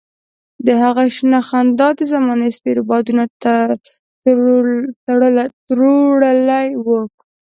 د 0.67 0.69
هغه 0.83 1.03
شنه 1.15 1.39
خندا 1.47 1.87
د 1.99 2.01
زمانې 2.13 2.49
سپېرو 2.57 2.87
بادونو 2.89 3.23
تروړلې 5.85 6.65
وه. 6.85 7.01